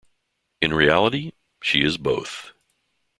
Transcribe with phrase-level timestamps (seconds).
[0.63, 2.53] In reality: she is both.